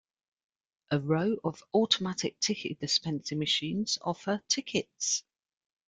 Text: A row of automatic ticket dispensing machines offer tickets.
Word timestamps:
A 0.89 0.99
row 0.99 1.37
of 1.43 1.61
automatic 1.75 2.39
ticket 2.39 2.79
dispensing 2.79 3.37
machines 3.37 3.99
offer 4.01 4.41
tickets. 4.47 5.23